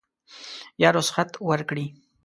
یا 0.81 0.89
رخصت 0.97 1.31
ورکړي. 1.47 1.85